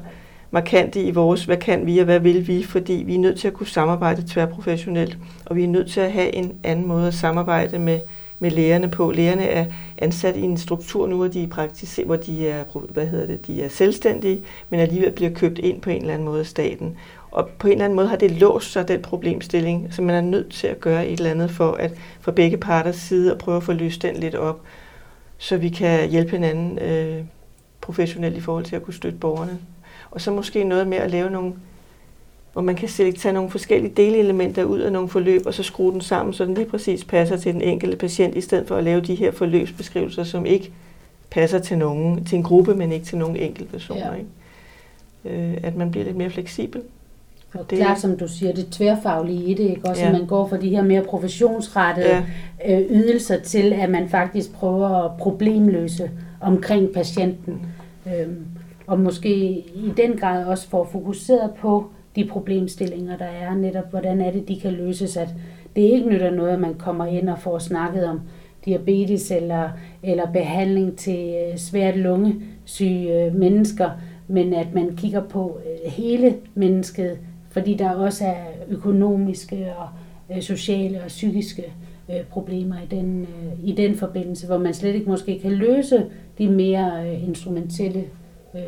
[0.51, 3.47] markante i vores, hvad kan vi og hvad vil vi, fordi vi er nødt til
[3.47, 7.13] at kunne samarbejde tværprofessionelt, og vi er nødt til at have en anden måde at
[7.13, 7.99] samarbejde med,
[8.43, 9.11] med lærerne på.
[9.11, 9.65] Lærerne er
[9.97, 13.63] ansat i en struktur nu, hvor de, praktiserer, hvor de er, hvad hedder det, de
[13.63, 16.97] er selvstændige, men alligevel bliver købt ind på en eller anden måde af staten.
[17.31, 20.21] Og på en eller anden måde har det låst sig, den problemstilling, så man er
[20.21, 23.57] nødt til at gøre et eller andet for, at for begge parters side at prøve
[23.57, 24.61] at få løst den lidt op,
[25.37, 27.23] så vi kan hjælpe hinanden øh,
[27.81, 29.57] professionelt i forhold til at kunne støtte borgerne.
[30.11, 31.53] Og så måske noget med at lave nogle,
[32.53, 36.01] hvor man kan tage nogle forskellige delelementer ud af nogle forløb, og så skrue den
[36.01, 39.01] sammen, så den lige præcis passer til den enkelte patient, i stedet for at lave
[39.01, 40.71] de her forløbsbeskrivelser, som ikke
[41.29, 44.13] passer til nogen, til en gruppe, men ikke til nogen enkelte personer.
[44.13, 44.13] Ja.
[44.13, 44.29] Ikke?
[45.25, 46.81] Øh, at man bliver lidt mere fleksibel.
[47.53, 49.89] Og det, klart, som du siger, det tværfaglige i det, ikke?
[49.89, 50.07] Også ja.
[50.07, 52.25] at man går fra de her mere professionsrettede
[52.65, 52.81] ja.
[52.81, 56.11] øh, ydelser til, at man faktisk prøver at problemløse
[56.41, 57.61] omkring patienten.
[58.07, 58.45] Øhm,
[58.87, 64.21] og måske i den grad også får fokuseret på de problemstillinger, der er, netop hvordan
[64.21, 65.29] er det, de kan løses, at
[65.75, 68.21] det ikke nytter noget, at man kommer ind og får snakket om
[68.65, 69.69] diabetes eller,
[70.03, 73.89] eller behandling til øh, svært lungesyge øh, mennesker,
[74.27, 79.87] men at man kigger på øh, hele mennesket, fordi der også er økonomiske og
[80.43, 81.63] sociale og psykiske
[82.29, 83.27] problemer i den,
[83.63, 86.05] i den forbindelse, hvor man slet ikke måske kan løse
[86.37, 88.03] de mere instrumentelle
[88.55, 88.61] øh,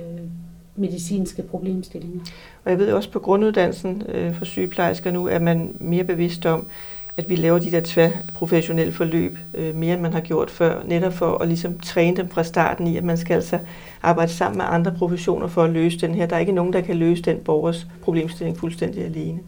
[0.75, 2.19] medicinske problemstillinger.
[2.65, 6.67] Og jeg ved også på grunduddannelsen øh, for sygeplejersker nu, at man mere bevidst om,
[7.17, 11.13] at vi laver de der tværprofessionelle forløb øh, mere, end man har gjort før, netop
[11.13, 13.59] for at ligesom træne dem fra starten i, at man skal altså
[14.03, 16.25] arbejde sammen med andre professioner for at løse den her.
[16.25, 19.39] Der er ikke nogen, der kan løse den borgers problemstilling fuldstændig alene.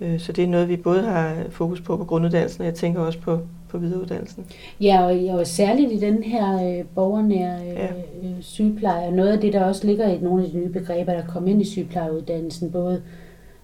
[0.00, 3.00] Øh, så det er noget, vi både har fokus på på grunduddannelsen, og jeg tænker
[3.00, 3.40] også på,
[3.74, 4.44] på videreuddannelsen.
[4.80, 7.86] Ja, og, og særligt i den her øh, borgernære øh, ja.
[8.22, 11.26] øh, sygepleje, noget af det, der også ligger i nogle af de nye begreber, der
[11.26, 13.02] kom ind i sygeplejeuddannelsen, både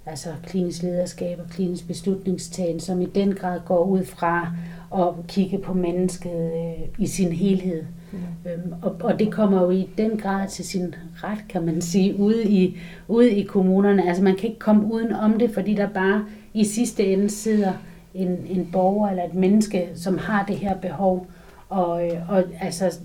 [0.07, 4.53] altså klinisk lederskab og klinisk beslutningstagen, som i den grad går ud fra
[4.95, 7.85] at kigge på mennesket øh, i sin helhed.
[8.13, 8.19] Mm.
[8.51, 12.19] Øhm, og, og det kommer jo i den grad til sin ret, kan man sige,
[12.19, 12.77] ude i,
[13.09, 14.09] ude i kommunerne.
[14.09, 17.73] Altså man kan ikke komme uden om det, fordi der bare i sidste ende sidder
[18.15, 21.27] en, en borger eller et menneske, som har det her behov.
[21.69, 22.99] og, øh, og, altså,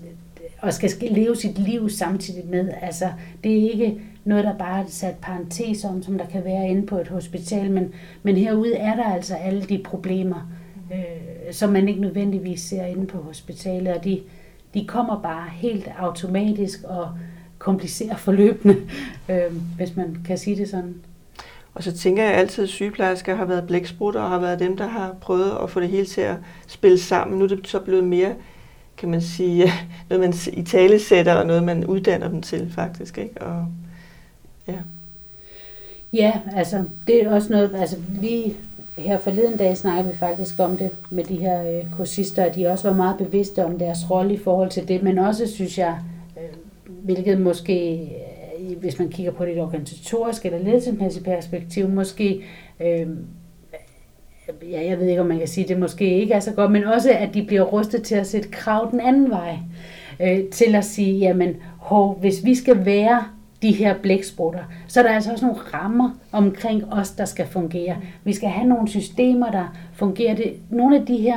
[0.62, 2.70] og skal leve sit liv samtidig med.
[2.82, 3.08] Altså,
[3.44, 6.86] det er ikke noget, der bare er sat parentes om, som der kan være inde
[6.86, 10.50] på et hospital, men, men herude er der altså alle de problemer,
[10.92, 14.20] øh, som man ikke nødvendigvis ser inde på hospitalet, og de,
[14.74, 17.08] de kommer bare helt automatisk og
[17.58, 18.76] komplicerer forløbende,
[19.30, 20.94] øh, hvis man kan sige det sådan.
[21.76, 24.86] Og så tænker jeg altid, at sygeplejersker har været blæksprutter og har været dem, der
[24.86, 26.36] har prøvet at få det hele til at
[26.66, 27.38] spille sammen.
[27.38, 28.34] Nu er det så blevet mere,
[28.96, 29.72] kan man sige,
[30.10, 33.18] noget man i tale sætter og noget man uddanner dem til faktisk.
[33.18, 33.42] Ikke?
[33.42, 33.66] Og,
[34.68, 34.78] ja.
[36.12, 38.56] ja, altså det er også noget, altså vi
[38.98, 42.66] her forleden dag snakkede vi faktisk om det med de her øh, kursister, at de
[42.66, 45.98] også var meget bevidste om deres rolle i forhold til det, men også synes jeg,
[46.36, 46.56] øh,
[47.04, 48.10] hvilket måske
[48.80, 52.42] hvis man kigger på det organisatoriske eller ledelsesmæssige perspektiv, måske,
[52.80, 53.06] øh,
[54.62, 56.84] ja, jeg ved ikke, om man kan sige, det måske ikke er så godt, men
[56.84, 59.58] også, at de bliver rustet til at sætte krav den anden vej,
[60.20, 63.24] øh, til at sige, jamen, hov, hvis vi skal være
[63.62, 67.96] de her blæksprutter, så er der altså også nogle rammer omkring os, der skal fungere.
[68.24, 70.34] Vi skal have nogle systemer, der fungerer.
[70.34, 71.36] Det, nogle af de her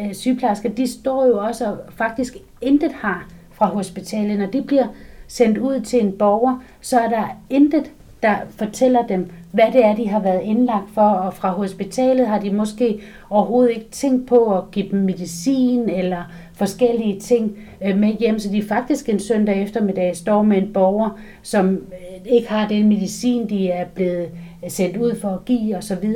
[0.00, 4.86] øh, sygeplejersker, de står jo også og faktisk intet har fra hospitalet, og det bliver
[5.28, 7.90] sendt ud til en borger, så er der intet,
[8.22, 12.40] der fortæller dem, hvad det er, de har været indlagt for, og fra hospitalet har
[12.40, 16.22] de måske overhovedet ikke tænkt på at give dem medicin eller
[16.54, 21.18] forskellige ting øh, med hjem, så de faktisk en søndag eftermiddag står med en borger,
[21.42, 24.28] som øh, ikke har den medicin, de er blevet
[24.64, 26.14] øh, sendt ud for at give osv.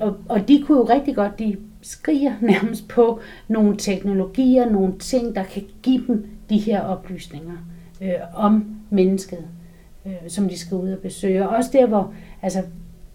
[0.00, 5.34] Og, og de kunne jo rigtig godt, de skriger nærmest på nogle teknologier, nogle ting,
[5.34, 7.56] der kan give dem de her oplysninger
[8.00, 9.44] øh, om mennesket,
[10.06, 11.48] øh, som de skal ud og besøge.
[11.48, 12.62] Og også der, hvor, altså,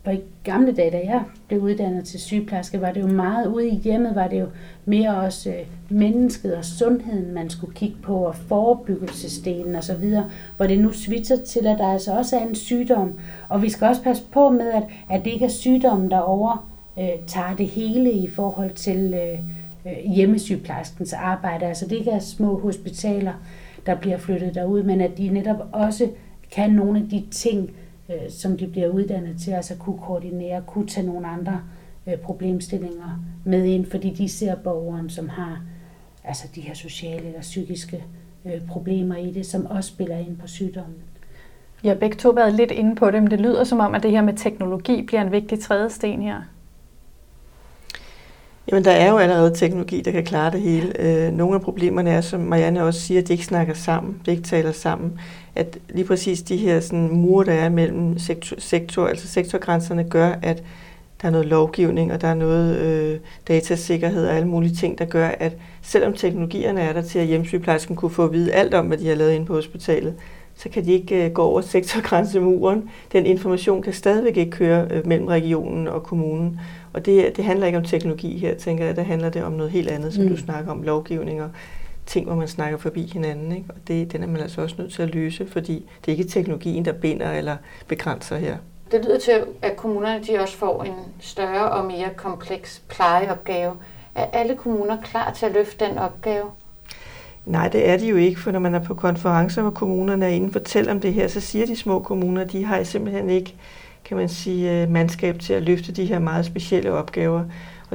[0.04, 3.70] hvor i gamle dage, da jeg blev uddannet til sygeplejerske, var det jo meget ude
[3.70, 4.48] i hjemmet, var det jo
[4.86, 10.16] mere også øh, mennesket og sundheden, man skulle kigge på, og forebyggelsesdelen osv.,
[10.58, 13.20] hvor det nu svitser til, at der altså også er en sygdom.
[13.50, 16.70] Og vi skal også passe på med, at, at det ikke er sygdommen, der over
[17.00, 19.40] øh, tager det hele i forhold til øh,
[19.86, 21.66] øh, hjemmesygeplejerskens arbejde.
[21.66, 23.34] Altså det ikke er små hospitaler,
[23.86, 26.10] der bliver flyttet derud, men at de netop også
[26.52, 27.72] kan nogle af de ting,
[28.10, 31.62] øh, som de bliver uddannet til, altså kunne koordinere, kunne tage nogle andre
[32.08, 35.62] øh, problemstillinger med ind, fordi de ser borgeren, som har
[36.24, 38.04] altså de her sociale eller psykiske
[38.46, 40.96] øh, problemer i det, som også spiller ind på sygdommen.
[41.84, 44.04] Jeg har begge to været lidt inde på det, men det lyder som om, at
[44.04, 46.42] det her med teknologi bliver en vigtig tredje sten her.
[48.68, 51.02] Jamen, der er jo allerede teknologi, der kan klare det hele.
[51.02, 54.32] Øh, nogle af problemerne er, som Marianne også siger, at de ikke snakker sammen, de
[54.32, 55.20] ikke taler sammen.
[55.56, 60.36] At lige præcis de her sådan, mure, der er mellem sektor, sektor, altså sektorgrænserne, gør,
[60.42, 60.64] at
[61.22, 65.06] der er noget lovgivning, og der er noget øh, datasikkerhed og alle mulige ting, der
[65.06, 68.88] gør, at selvom teknologierne er der til, at hjemmesygeplejersken kunne få at vide alt om,
[68.88, 70.16] hvad de har lavet inde på hospitalet,
[70.56, 72.90] så kan de ikke øh, gå over sektorgrænsemuren.
[73.12, 76.60] Den information kan stadigvæk ikke køre øh, mellem regionen og kommunen.
[76.94, 78.96] Og det, det handler ikke om teknologi her, tænker jeg.
[78.96, 80.30] Der handler det om noget helt andet, som mm.
[80.30, 81.50] du snakker om, lovgivning og
[82.06, 83.52] ting, hvor man snakker forbi hinanden.
[83.52, 83.66] Ikke?
[83.70, 86.30] Og det, den er man altså også nødt til at løse, fordi det er ikke
[86.30, 88.58] teknologien, der binder eller begrænser her.
[88.92, 93.74] Det lyder til, at kommunerne de også får en større og mere kompleks plejeopgave.
[94.16, 96.46] Er alle kommuner klar til at løfte den opgave?
[97.46, 100.30] Nej, det er de jo ikke, for når man er på konferencer, hvor kommunerne er
[100.30, 103.56] inde og fortæller om det her, så siger de små kommuner, de har simpelthen ikke
[104.06, 107.44] kan man sige, øh, mandskab til at løfte de her meget specielle opgaver.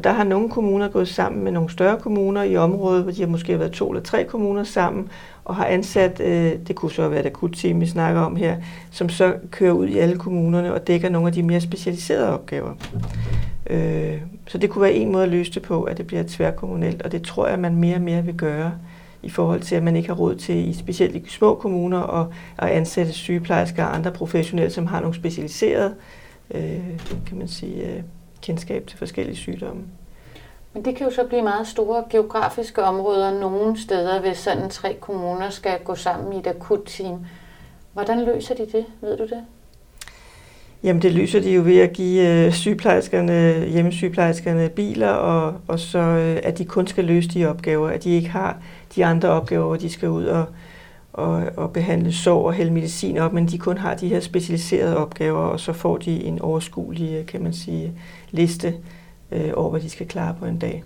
[0.00, 3.20] Og der har nogle kommuner gået sammen med nogle større kommuner i området, hvor de
[3.20, 5.08] har måske været to eller tre kommuner sammen,
[5.44, 8.56] og har ansat, øh, det kunne så være et akutteam, vi snakker om her,
[8.90, 12.72] som så kører ud i alle kommunerne og dækker nogle af de mere specialiserede opgaver.
[13.70, 17.02] Øh, så det kunne være en måde at løse det på, at det bliver tværkommunalt,
[17.02, 18.72] og det tror jeg, man mere og mere vil gøre
[19.22, 22.26] i forhold til, at man ikke har råd til, i specielt i små kommuner, at,
[22.58, 25.94] at ansætte sygeplejersker og andre professionelle, som har nogle specialiserede
[26.54, 28.02] øh, kan man sige, øh,
[28.42, 29.83] kendskab til forskellige sygdomme.
[30.72, 34.97] Men det kan jo så blive meget store geografiske områder nogle steder, hvis sådan tre
[35.01, 37.18] kommuner skal gå sammen i et akut team.
[37.93, 38.84] Hvordan løser de det?
[39.01, 39.45] Ved du det?
[40.82, 45.99] Jamen det løser de jo ved at give øh, sygeplejerskerne, hjemmesygeplejerskerne biler, og, og så
[45.99, 48.59] øh, at de kun skal løse de opgaver, at de ikke har
[48.97, 50.45] de andre opgaver, hvor de skal ud og,
[51.21, 54.97] og, og behandle sår og hælde medicin op, men de kun har de her specialiserede
[54.97, 57.93] opgaver, og så får de en overskuelig, kan man sige,
[58.31, 58.75] liste
[59.31, 60.85] øh, over, hvad de skal klare på en dag.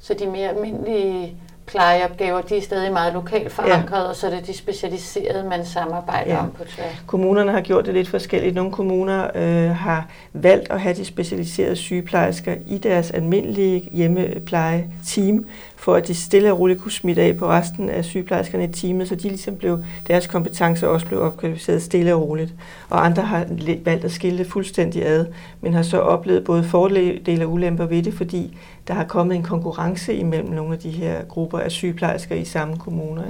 [0.00, 4.08] Så de mere almindelige plejeopgaver, de er stadig meget lokalt forankret, ja.
[4.08, 6.40] og så er det de specialiserede, man samarbejder ja.
[6.40, 7.02] om på tværs.
[7.06, 8.54] Kommunerne har gjort det lidt forskelligt.
[8.54, 15.46] Nogle kommuner øh, har valgt at have de specialiserede sygeplejersker i deres almindelige hjemmepleje-team,
[15.86, 19.08] for at de stille og roligt kunne smitte af på resten af sygeplejerskerne i teamet,
[19.08, 22.54] så de ligesom blev, deres kompetencer også blev opkvalificeret stille og roligt.
[22.88, 23.46] Og andre har
[23.84, 25.26] valgt at skille det fuldstændig ad,
[25.60, 28.58] men har så oplevet både fordele og ulemper ved det, fordi
[28.88, 32.76] der har kommet en konkurrence imellem nogle af de her grupper af sygeplejersker i samme
[32.76, 33.22] kommuner.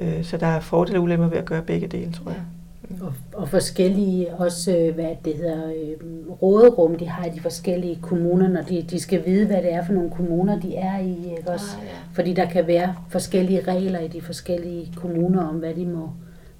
[0.00, 0.06] Ja.
[0.06, 2.38] Øh, så der er fordele og ulemper ved at gøre begge dele, tror jeg.
[2.38, 2.59] Ja.
[3.00, 7.98] Og, og forskellige også, øh, hvad det hedder, øh, råderum, de har i de forskellige
[8.02, 11.36] kommuner, når de, de skal vide, hvad det er for nogle kommuner, de er i.
[11.38, 11.76] Ikke også?
[11.80, 11.90] Ah, ja.
[12.12, 16.10] Fordi der kan være forskellige regler i de forskellige kommuner om, hvad de må,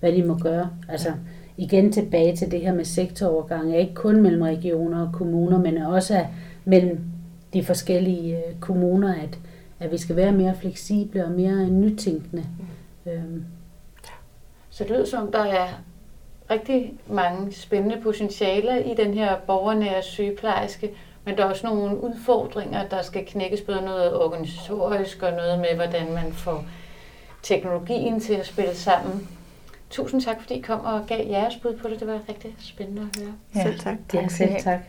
[0.01, 0.71] hvad de må gøre.
[0.89, 1.13] Altså
[1.57, 6.25] igen tilbage til det her med sektorovergang, ikke kun mellem regioner og kommuner, men også
[6.65, 7.01] mellem
[7.53, 9.39] de forskellige øh, kommuner, at,
[9.81, 12.45] at vi skal være mere fleksible og mere nytænkende.
[13.05, 13.11] Mm.
[13.11, 13.45] Øhm.
[14.71, 15.69] Så det lyder som, der er
[16.51, 20.91] rigtig mange spændende potentialer i den her borgernære sygeplejerske,
[21.25, 25.75] men der er også nogle udfordringer, der skal knækkes, både noget organisatorisk og noget med,
[25.75, 26.65] hvordan man får
[27.43, 29.29] teknologien til at spille sammen.
[29.91, 32.01] Tusind tak, fordi I kom og gav jeres bud på det.
[32.01, 33.33] Det var rigtig spændende at høre.
[33.55, 33.97] Ja, selv tak.
[34.15, 34.81] Ja, selv tak.